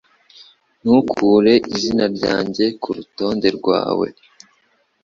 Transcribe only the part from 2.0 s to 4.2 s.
ryanjye kurutonde rwawe